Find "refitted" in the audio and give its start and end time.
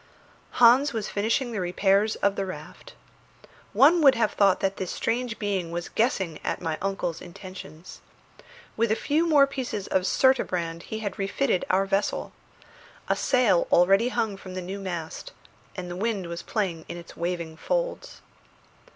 11.19-11.65